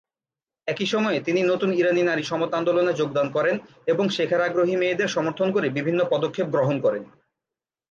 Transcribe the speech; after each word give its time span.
একই 0.67 0.85
সময়ে 0.85 1.19
তিনি 1.21 1.41
নতুন 1.43 1.69
ইরানি 1.73 2.03
নারী 2.03 2.23
সমতা 2.23 2.55
আন্দোলনে 2.57 2.93
যোগদান 2.93 3.27
করেন 3.31 3.55
এবং 3.87 4.05
শেখার 4.09 4.41
আগ্রহী 4.41 4.75
মেয়েদের 4.75 5.07
সমর্থন 5.07 5.47
করে 5.51 5.67
বিভিন্ন 5.69 5.99
পদক্ষেপ 6.09 6.47
গ্রহণ 6.47 6.75
করেন। 6.81 7.03